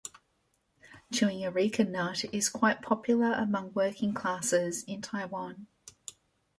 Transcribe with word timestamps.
Chewing 1.13 1.43
areca 1.43 1.83
nut 1.83 2.25
is 2.33 2.49
quite 2.49 2.81
popular 2.81 3.33
among 3.33 3.71
working 3.73 4.15
classes 4.15 4.83
in 4.85 4.99
Taiwan. 4.99 5.67